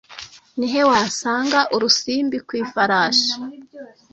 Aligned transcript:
Ni 0.57 0.67
he 0.73 0.81
wasanga 0.91 1.59
urusimbi 1.75 2.37
Ku 2.47 2.51
ifarashi 2.63 3.33